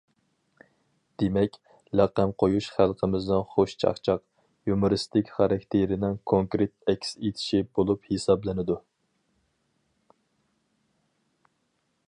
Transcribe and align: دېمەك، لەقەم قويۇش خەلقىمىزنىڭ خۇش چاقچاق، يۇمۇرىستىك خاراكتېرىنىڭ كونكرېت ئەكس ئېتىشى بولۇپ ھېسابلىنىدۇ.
دېمەك، 1.23 1.57
لەقەم 1.99 2.31
قويۇش 2.43 2.69
خەلقىمىزنىڭ 2.77 3.43
خۇش 3.51 3.75
چاقچاق، 3.83 4.23
يۇمۇرىستىك 4.71 5.29
خاراكتېرىنىڭ 5.35 6.17
كونكرېت 6.33 6.73
ئەكس 6.93 7.15
ئېتىشى 7.19 7.63
بولۇپ 7.81 8.09
ھېسابلىنىدۇ. 8.13 8.79